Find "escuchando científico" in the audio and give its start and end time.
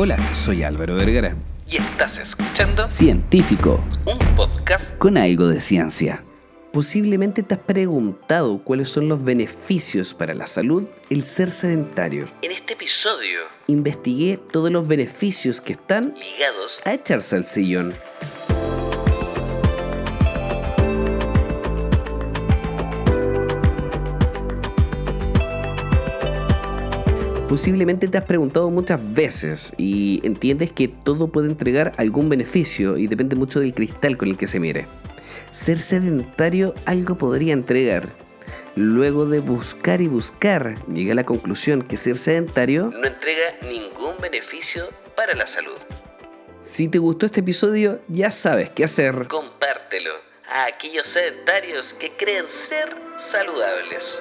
2.18-3.84